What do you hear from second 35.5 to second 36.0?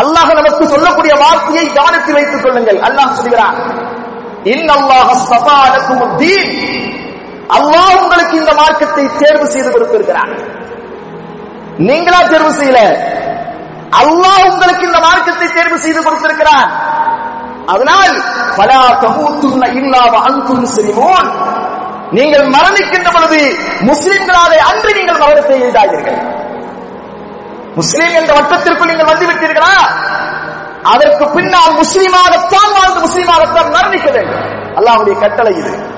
இது.